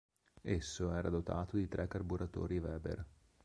[0.41, 3.05] Esso era dotato di tre carburatori Weber.